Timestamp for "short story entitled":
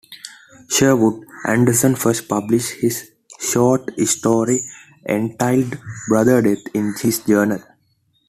3.39-5.77